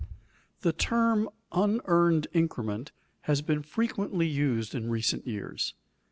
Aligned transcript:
The 0.61 0.73
term 0.73 1.29
"unearned 1.51 2.25
increment" 2.33 2.91
has 3.25 3.43
been 3.43 3.61
frequently 3.61 4.25
used 4.25 4.73
in 4.73 4.89
recent 4.89 5.27
years. 5.27 5.75